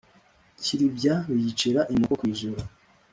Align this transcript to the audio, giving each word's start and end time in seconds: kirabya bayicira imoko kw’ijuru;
kirabya 0.63 1.15
bayicira 1.29 1.81
imoko 1.93 2.13
kw’ijuru; 2.19 2.61